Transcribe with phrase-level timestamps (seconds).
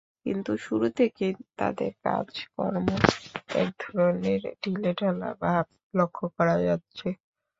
[0.25, 2.97] কিন্তু শুরু থেকেই তাদের কাজকর্মে
[3.55, 5.65] একধরনের ঢিলেঢালা ভাব
[5.93, 7.07] লক্ষ করা যাচ্ছে।